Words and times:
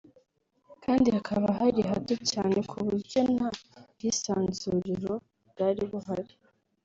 kandi 0.83 1.07
hakaba 1.15 1.47
hari 1.59 1.79
hato 1.89 2.15
cyane 2.31 2.57
ku 2.69 2.75
buryo 2.85 3.19
nta 3.33 3.49
bwisanzuriro 3.91 5.13
bwari 5.51 5.81
buhari 5.91 6.33